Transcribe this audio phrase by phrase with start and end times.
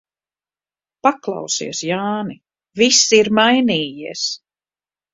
[1.07, 2.39] Paklausies, Jāni,
[2.85, 4.29] viss ir mainījies.